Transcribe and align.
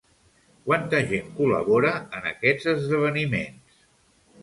Quanta 0.69 1.01
gent 1.11 1.29
col·labora 1.41 1.93
en 2.21 2.27
aquests 2.33 2.73
esdeveniments? 2.75 3.83